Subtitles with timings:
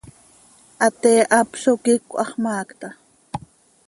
[0.81, 2.87] Hatee hap zo quicö, hax maacta.